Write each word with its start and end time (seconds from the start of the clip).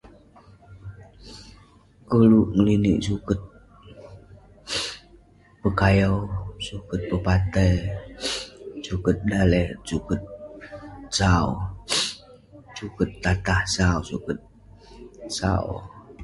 Koluk 2.07 2.47
ngeninik 2.53 2.99
suket 3.07 3.39
pekayau, 5.61 6.15
suket 6.67 7.01
pepatai, 7.09 7.73
suket 8.85 9.17
daleh, 9.31 9.67
suket 9.89 10.21
sau. 11.19 11.47
Suket 12.77 13.09
tatah 13.23 13.61
sau, 13.75 13.97
suket 14.09 14.37
sau. 15.37 15.65